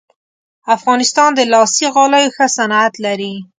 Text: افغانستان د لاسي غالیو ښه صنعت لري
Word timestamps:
افغانستان 0.75 1.29
د 1.35 1.39
لاسي 1.51 1.87
غالیو 1.95 2.33
ښه 2.35 2.45
صنعت 2.57 2.93
لري 3.05 3.33